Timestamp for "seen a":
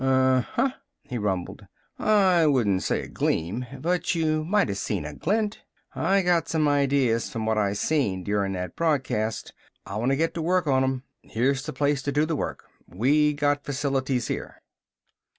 4.73-5.13